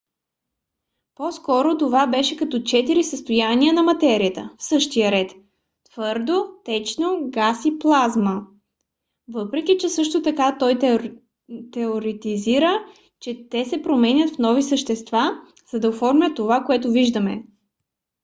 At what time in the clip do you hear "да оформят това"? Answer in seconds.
15.79-16.63